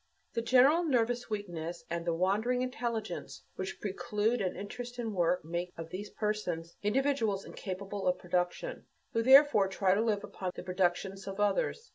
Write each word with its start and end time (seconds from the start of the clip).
The 0.33 0.41
general 0.41 0.83
nervous 0.83 1.29
weakness 1.29 1.83
and 1.87 2.03
the 2.07 2.13
wandering 2.15 2.63
intelligence 2.63 3.43
which 3.55 3.79
preclude 3.79 4.41
an 4.41 4.55
interest 4.55 4.97
in 4.97 5.13
work 5.13 5.45
make 5.45 5.71
of 5.77 5.91
these 5.91 6.09
persons 6.09 6.75
individuals 6.81 7.45
incapable 7.45 8.07
of 8.07 8.17
production, 8.17 8.87
who 9.13 9.21
therefore 9.21 9.67
try 9.67 9.93
to 9.93 10.01
live 10.01 10.23
upon 10.23 10.53
the 10.55 10.63
productions 10.63 11.27
of 11.27 11.39
others. 11.39 11.87